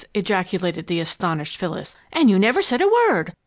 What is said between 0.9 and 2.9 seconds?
astonished Phyllis. "And you never said a